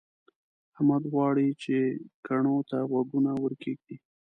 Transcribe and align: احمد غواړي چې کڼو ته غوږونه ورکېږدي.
احمد 0.73 1.03
غواړي 1.13 1.47
چې 1.63 1.75
کڼو 2.27 2.57
ته 2.69 2.77
غوږونه 2.89 3.31
ورکېږدي. 3.43 3.97